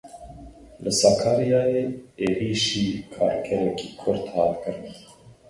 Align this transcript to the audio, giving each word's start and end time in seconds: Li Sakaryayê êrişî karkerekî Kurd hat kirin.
Li 0.81 0.91
Sakaryayê 0.99 1.85
êrişî 2.25 2.87
karkerekî 3.13 3.87
Kurd 3.99 4.23
hat 4.33 4.55
kirin. 4.63 4.87